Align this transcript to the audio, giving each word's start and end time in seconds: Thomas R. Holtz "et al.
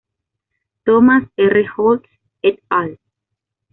Thomas 0.83 1.29
R. 1.37 1.63
Holtz 1.77 2.09
"et 2.41 2.59
al. 2.69 2.97